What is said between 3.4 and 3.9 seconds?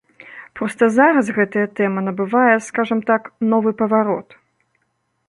новы